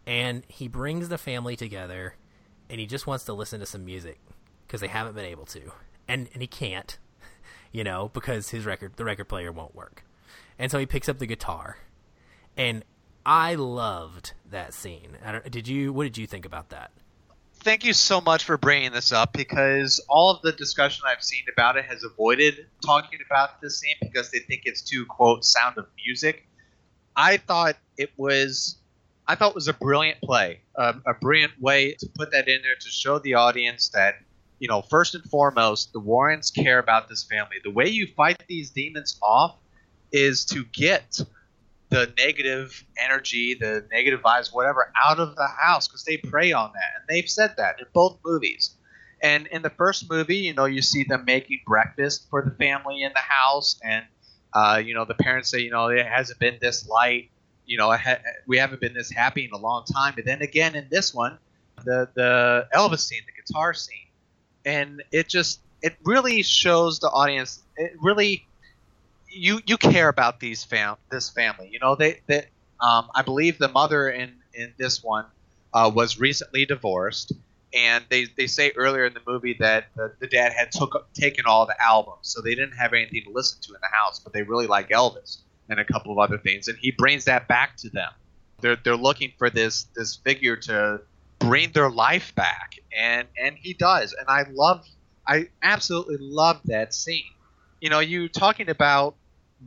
[0.06, 2.16] and he brings the family together,
[2.70, 4.20] and he just wants to listen to some music
[4.68, 5.72] because they haven't been able to,
[6.08, 6.98] and and he can't,
[7.72, 10.04] you know, because his record the record player won't work,
[10.60, 11.78] and so he picks up the guitar,
[12.56, 12.84] and
[13.26, 15.18] I loved that scene.
[15.50, 15.94] did you?
[15.94, 16.92] What did you think about that?
[17.64, 21.44] Thank you so much for bringing this up because all of the discussion I've seen
[21.54, 25.78] about it has avoided talking about this scene because they think it's too quote sound
[25.78, 26.48] of music.
[27.16, 28.78] I thought it was,
[29.28, 32.64] I thought it was a brilliant play, um, a brilliant way to put that in
[32.64, 34.16] there to show the audience that
[34.58, 37.58] you know first and foremost the Warrens care about this family.
[37.64, 39.56] The way you fight these demons off
[40.12, 41.20] is to get
[41.92, 46.72] the negative energy, the negative vibes, whatever, out of the house because they prey on
[46.74, 46.90] that.
[47.00, 48.76] And they've said that in both movies.
[49.22, 53.04] And in the first movie, you know, you see them making breakfast for the family
[53.04, 54.06] in the house, and
[54.54, 57.30] uh, you know, the parents say, you know, it hasn't been this light,
[57.66, 60.14] you know, ha- we haven't been this happy in a long time.
[60.16, 61.38] But then again, in this one,
[61.84, 64.08] the the Elvis scene, the guitar scene,
[64.66, 67.62] and it just it really shows the audience.
[67.78, 68.48] It really
[69.32, 71.70] you you care about these fam this family.
[71.72, 72.46] You know they they
[72.80, 75.26] um, I believe the mother in in this one
[75.74, 77.34] uh, was recently divorced,
[77.74, 81.46] and they they say earlier in the movie that the, the dad had took taken
[81.46, 84.34] all the albums, so they didn't have anything to listen to in the house, but
[84.34, 85.38] they really like Elvis
[85.70, 88.12] and a couple of other things, and he brings that back to them.
[88.60, 91.02] They're they're looking for this this figure to
[91.40, 94.86] bring their life back, and and he does, and I love
[95.28, 97.24] I absolutely love that scene.
[97.80, 99.16] You know, you talking about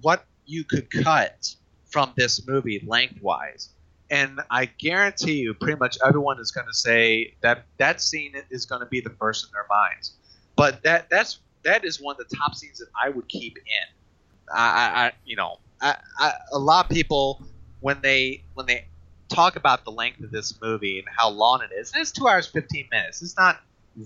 [0.00, 1.54] what you could cut
[1.87, 3.70] from this movie lengthwise.
[4.11, 8.66] And I guarantee you, pretty much everyone is going to say that that scene is
[8.66, 10.12] going to be the first in their minds.
[10.57, 14.54] But that that's that is one of the top scenes that I would keep in.
[14.54, 17.42] I, I you know, I, I, a lot of people
[17.80, 18.87] when they when they
[19.28, 22.28] talk about the length of this movie and how long it is, and it's two
[22.28, 23.22] hours fifteen minutes.
[23.22, 23.61] It's not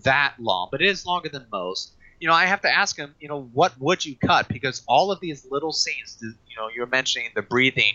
[0.04, 3.14] that long, but it is longer than most you know, I have to ask him,
[3.20, 4.48] you know, what would you cut?
[4.48, 7.94] Because all of these little scenes, you know, you're mentioning the breathing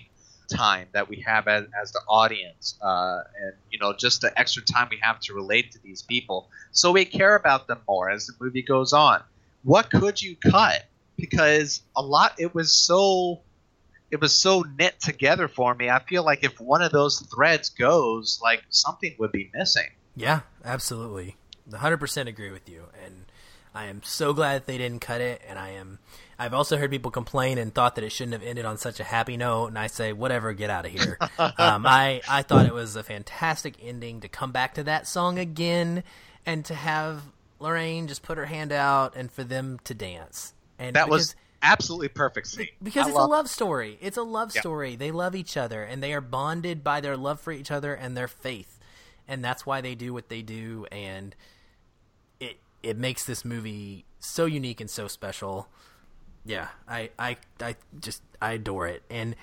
[0.50, 4.64] time that we have as, as the audience, uh, and you know, just the extra
[4.64, 8.28] time we have to relate to these people, so we care about them more as
[8.28, 9.22] the movie goes on.
[9.64, 10.86] What could you cut?
[11.16, 13.42] Because a lot, it was so,
[14.12, 15.90] it was so knit together for me.
[15.90, 19.90] I feel like if one of those threads goes, like something would be missing.
[20.16, 21.38] Yeah, absolutely.
[21.70, 22.84] 100% agree with you.
[23.06, 23.26] And
[23.76, 26.00] I am so glad that they didn't cut it, and I am.
[26.38, 29.04] I've also heard people complain and thought that it shouldn't have ended on such a
[29.04, 31.18] happy note, and I say, whatever, get out of here.
[31.40, 35.40] um, I I thought it was a fantastic ending to come back to that song
[35.40, 36.04] again,
[36.46, 37.24] and to have
[37.60, 40.54] Lorraine just put her hand out and for them to dance.
[40.78, 42.68] And that because, was absolutely perfect scene.
[42.82, 43.98] Because I it's love- a love story.
[44.02, 44.96] It's a love story.
[44.96, 48.16] They love each other, and they are bonded by their love for each other and
[48.16, 48.80] their faith,
[49.28, 50.86] and that's why they do what they do.
[50.92, 51.36] And
[52.84, 55.68] it makes this movie so unique and so special.
[56.46, 59.36] Yeah, I, I, I just I adore it, and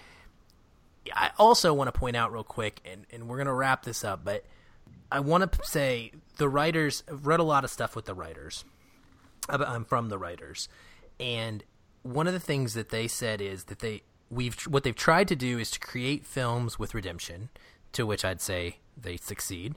[1.14, 4.24] I also want to point out real quick, and, and we're gonna wrap this up,
[4.24, 4.44] but
[5.10, 8.64] I want to say the writers I've read a lot of stuff with the writers.
[9.48, 10.68] I'm um, from the writers,
[11.18, 11.64] and
[12.02, 15.36] one of the things that they said is that they we've what they've tried to
[15.36, 17.48] do is to create films with redemption,
[17.92, 19.74] to which I'd say they succeed,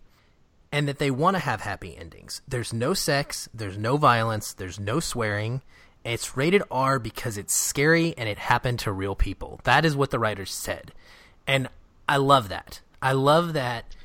[0.74, 2.42] and that they want to have happy endings.
[2.48, 5.62] There's no sex, there's no violence, there's no swearing.
[6.04, 9.62] It's rated R because it's scary and it happened to real people.
[9.66, 10.92] That is what the writers said.
[11.46, 11.70] And
[12.10, 12.82] I love that.
[13.04, 13.96] I love that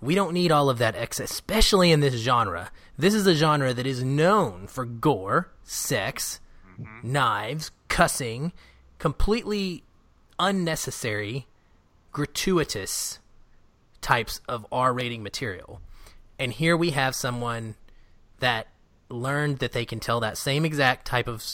[0.00, 2.72] we don't need all of that excess, especially in this genre.
[2.98, 7.12] This is a genre that is known for gore, sex, mm-hmm.
[7.12, 8.52] knives, cussing,
[8.98, 9.84] completely
[10.40, 11.46] unnecessary,
[12.10, 13.20] gratuitous
[14.00, 15.80] types of R rating material.
[16.38, 17.74] And here we have someone
[18.38, 18.68] that
[19.08, 21.44] learned that they can tell that same exact type of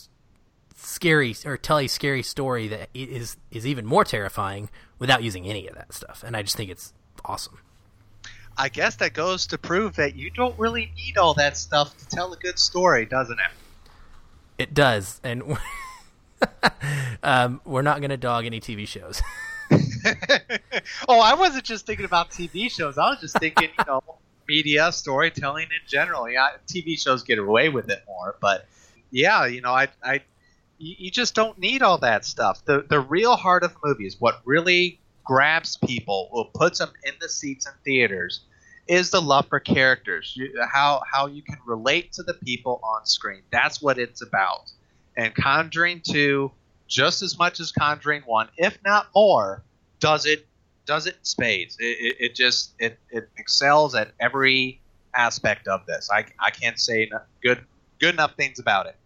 [0.77, 4.69] scary or tell a scary story that is is even more terrifying
[4.99, 6.23] without using any of that stuff.
[6.27, 6.93] And I just think it's
[7.25, 7.59] awesome.
[8.57, 12.09] I guess that goes to prove that you don't really need all that stuff to
[12.09, 13.51] tell a good story, doesn't it?
[14.57, 15.43] It does, and
[17.23, 19.21] um, we're not going to dog any TV shows.
[21.09, 22.97] oh, I wasn't just thinking about TV shows.
[22.97, 24.03] I was just thinking, you know,
[24.49, 26.29] media storytelling in general.
[26.29, 28.67] Yeah, TV shows get away with it more, but
[29.11, 30.23] yeah, you know, I, I,
[30.79, 32.65] you just don't need all that stuff.
[32.65, 36.91] The the real heart of the movie is what really grabs people, what puts them
[37.05, 38.41] in the seats in theaters,
[38.87, 40.37] is the love for characters.
[40.71, 43.43] How how you can relate to the people on screen.
[43.51, 44.71] That's what it's about.
[45.17, 46.51] And Conjuring Two,
[46.89, 49.63] just as much as Conjuring One, if not more,
[50.01, 50.47] does it
[50.87, 51.77] does it spades.
[51.79, 54.81] It, it, it just it, it excels at every
[55.15, 56.09] aspect of this.
[56.13, 57.11] I, I can't say
[57.43, 57.65] good
[58.01, 58.97] good enough things about it.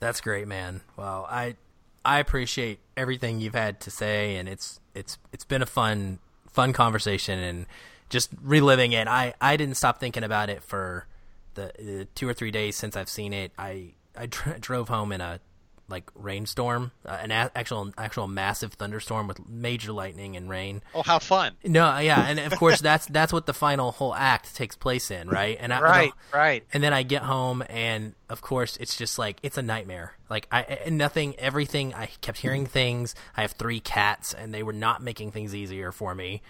[0.00, 0.82] That's great, man.
[0.96, 1.56] Well, I
[2.04, 6.18] I appreciate everything you've had to say, and it's it's it's been a fun
[6.50, 7.66] fun conversation and
[8.08, 9.08] just reliving it.
[9.08, 11.06] I I didn't stop thinking about it for
[11.54, 13.52] the uh, two or three days since I've seen it.
[13.58, 15.40] I I dr- drove home in a
[15.88, 20.82] like rainstorm, uh, an a- actual actual massive thunderstorm with major lightning and rain.
[20.94, 21.54] Oh, how fun!
[21.64, 25.28] No, yeah, and of course that's that's what the final whole act takes place in,
[25.28, 25.56] right?
[25.58, 26.64] And I, right, right.
[26.72, 30.14] And then I get home, and of course it's just like it's a nightmare.
[30.28, 31.94] Like I nothing, everything.
[31.94, 33.14] I kept hearing things.
[33.36, 36.42] I have three cats, and they were not making things easier for me.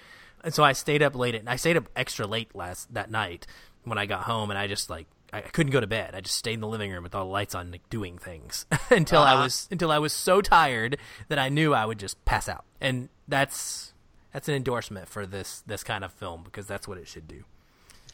[0.44, 1.34] And so I stayed up late.
[1.34, 3.46] At, I stayed up extra late last that night
[3.84, 6.14] when I got home, and I just like I couldn't go to bed.
[6.14, 8.66] I just stayed in the living room with all the lights on, like, doing things
[8.90, 9.36] until uh-huh.
[9.36, 10.98] I was until I was so tired
[11.28, 12.64] that I knew I would just pass out.
[12.80, 13.92] And that's
[14.32, 17.44] that's an endorsement for this this kind of film because that's what it should do.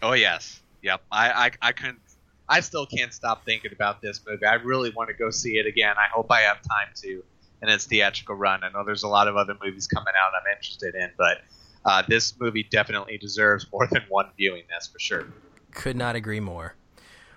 [0.03, 1.03] Oh yes, yep.
[1.11, 2.01] I I, I couldn't.
[2.49, 4.45] I still can't stop thinking about this movie.
[4.45, 5.95] I really want to go see it again.
[5.97, 7.23] I hope I have time to
[7.63, 8.63] in its theatrical run.
[8.63, 11.39] I know there's a lot of other movies coming out I'm interested in, but
[11.85, 14.65] uh, this movie definitely deserves more than one viewing.
[14.69, 15.27] That's for sure.
[15.73, 16.75] Could not agree more.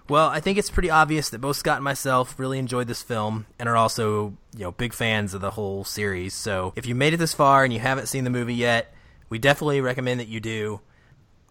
[0.10, 3.45] Well, I think it's pretty obvious that both Scott and myself really enjoyed this film
[3.60, 6.34] and are also, you know, big fans of the whole series.
[6.34, 8.93] So if you made it this far and you haven't seen the movie yet,
[9.30, 10.80] we definitely recommend that you do.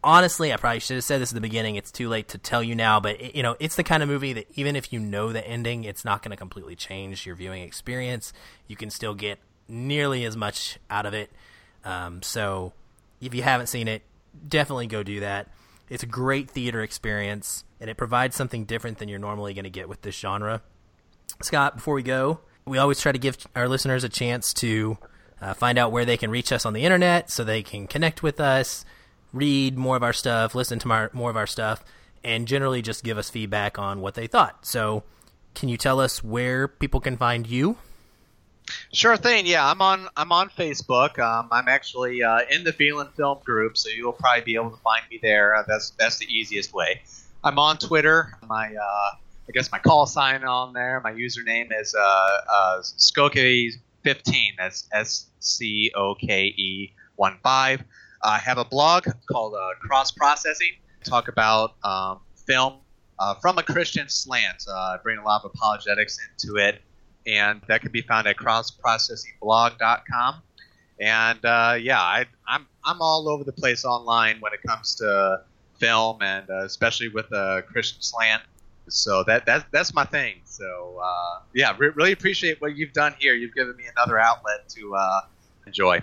[0.02, 1.76] Honestly, I probably should have said this at the beginning.
[1.76, 4.08] It's too late to tell you now, but it, you know, it's the kind of
[4.08, 7.34] movie that even if you know the ending, it's not going to completely change your
[7.34, 8.32] viewing experience.
[8.68, 9.38] You can still get
[9.68, 11.30] nearly as much out of it.
[11.84, 12.72] Um, so
[13.20, 14.02] if you haven't seen it,
[14.48, 15.48] definitely go do that.
[15.88, 19.70] It's a great theater experience, and it provides something different than you're normally going to
[19.70, 20.62] get with this genre.
[21.42, 24.98] Scott, before we go, we always try to give our listeners a chance to
[25.40, 28.22] uh, find out where they can reach us on the internet so they can connect
[28.22, 28.84] with us,
[29.32, 31.84] read more of our stuff, listen to more of our stuff,
[32.24, 34.64] and generally just give us feedback on what they thought.
[34.66, 35.04] So,
[35.54, 37.78] can you tell us where people can find you?
[38.92, 39.46] Sure thing.
[39.46, 40.08] Yeah, I'm on.
[40.16, 41.18] I'm on Facebook.
[41.18, 44.76] Um, I'm actually uh, in the Feelin Film group, so you'll probably be able to
[44.78, 45.54] find me there.
[45.54, 47.00] Uh, that's that's the easiest way.
[47.44, 48.38] I'm on Twitter.
[48.46, 49.10] My uh,
[49.48, 51.00] I guess my call sign on there.
[51.02, 54.34] My username is uh, uh, Skoke15.
[54.58, 57.82] That's S C O K E one five.
[58.22, 60.72] I have a blog called uh, Cross Processing.
[61.04, 62.78] Talk about um, film
[63.18, 64.64] uh, from a Christian slant.
[64.68, 66.82] Uh, I bring a lot of apologetics into it
[67.26, 70.42] and that can be found at crossprocessingblog.com.
[71.00, 75.40] And uh, yeah, I, I'm, I'm all over the place online when it comes to
[75.78, 78.42] film, and uh, especially with a Christian slant.
[78.88, 80.36] So that that's that's my thing.
[80.44, 83.34] So uh, yeah, re- really appreciate what you've done here.
[83.34, 85.20] You've given me another outlet to uh,
[85.66, 86.02] enjoy.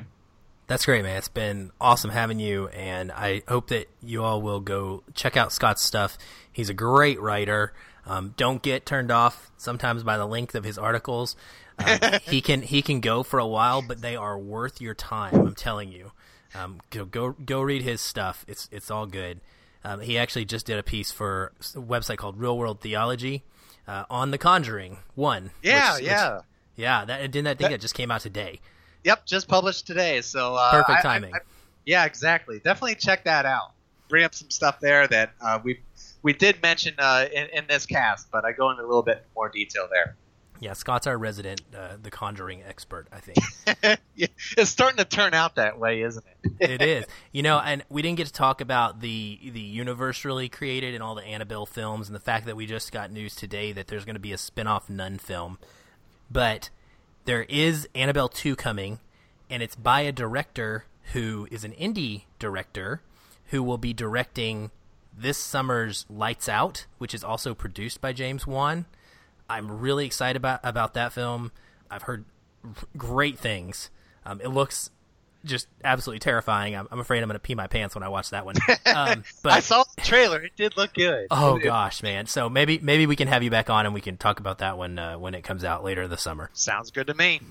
[0.68, 1.18] That's great, man.
[1.18, 5.52] It's been awesome having you, and I hope that you all will go check out
[5.52, 6.18] Scott's stuff.
[6.52, 7.74] He's a great writer.
[8.06, 11.36] Um, don't get turned off sometimes by the length of his articles.
[11.80, 15.36] Uh, he can he can go for a while, but they are worth your time.
[15.36, 16.12] I'm telling you.
[16.56, 18.46] Um, go, go go read his stuff.
[18.48, 19.42] It's it's all good.
[19.86, 23.44] Um, he actually just did a piece for a website called Real World Theology
[23.88, 25.52] uh, on The Conjuring One.
[25.62, 26.36] Yeah, which- yeah.
[26.36, 26.44] which-
[26.78, 27.06] yeah.
[27.06, 28.60] That didn't that thing that, just came out today.
[29.04, 30.22] Yep, just published today.
[30.22, 31.36] So uh, Perfect I- I- timing.
[31.36, 31.40] I-
[31.86, 32.60] yeah, exactly.
[32.64, 33.74] Definitely check that out.
[34.08, 35.82] Bring up some stuff there that uh, we
[36.22, 39.26] we did mention uh, in, in this cast, but I go into a little bit
[39.36, 40.16] more detail there.
[40.64, 43.08] Yeah, Scott's our resident uh, The Conjuring expert.
[43.12, 44.00] I think.
[44.16, 46.52] Yeah, it's starting to turn out that way, isn't it?
[46.70, 47.06] it is.
[47.32, 51.02] You know, and we didn't get to talk about the the universe really created and
[51.02, 54.06] all the Annabelle films and the fact that we just got news today that there's
[54.06, 55.58] going to be a spin-off Nun film.
[56.30, 56.70] But
[57.26, 59.00] there is Annabelle 2 coming
[59.50, 63.02] and it's by a director who is an indie director
[63.48, 64.70] who will be directing
[65.18, 68.86] this summer's Lights Out, which is also produced by James Wan.
[69.50, 71.52] I'm really excited about about that film.
[71.90, 72.26] I've heard
[72.98, 73.90] great things.
[74.26, 74.90] Um, it looks
[75.46, 76.76] just absolutely terrifying.
[76.76, 78.56] I'm, I'm afraid I'm going to pee my pants when I watch that one.
[78.86, 81.28] Um, but I saw the trailer; it did look good.
[81.32, 82.28] oh gosh, man!
[82.28, 84.78] So maybe maybe we can have you back on and we can talk about that
[84.78, 86.52] one uh, when it comes out later this summer.
[86.54, 87.42] sounds good to me.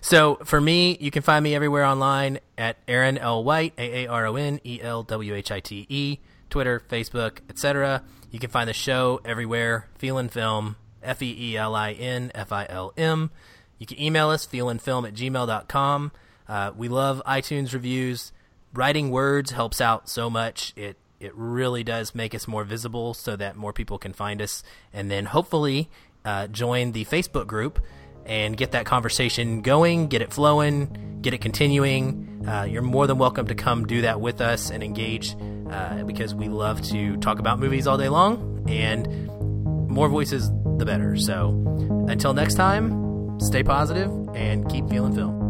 [0.00, 4.06] So for me, you can find me everywhere online at Aaron L White, A A
[4.06, 6.18] R O N E L W H I T E,
[6.48, 8.04] Twitter, Facebook, etc.
[8.30, 9.88] You can find the show everywhere.
[9.98, 13.30] Feelin Film, F E E L I N F I L M.
[13.78, 16.12] You can email us feelinfilm at gmail.com.
[16.48, 18.32] Uh, we love iTunes reviews.
[18.72, 20.72] Writing words helps out so much.
[20.76, 24.62] It it really does make us more visible so that more people can find us,
[24.92, 25.88] and then hopefully
[26.24, 27.80] uh, join the Facebook group
[28.26, 32.44] and get that conversation going, get it flowing, get it continuing.
[32.46, 35.36] Uh, you're more than welcome to come do that with us and engage
[35.70, 39.30] uh, because we love to talk about movies all day long, and
[39.94, 41.16] more voices, the better.
[41.16, 41.50] So
[42.08, 45.43] until next time, stay positive and keep feeling film.